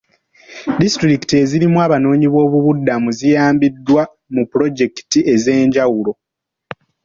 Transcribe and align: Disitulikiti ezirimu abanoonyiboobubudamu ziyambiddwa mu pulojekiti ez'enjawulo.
Disitulikiti 0.81 1.33
ezirimu 1.43 1.77
abanoonyiboobubudamu 1.85 3.09
ziyambiddwa 3.17 4.01
mu 4.33 4.43
pulojekiti 4.51 5.19
ez'enjawulo. 5.33 6.11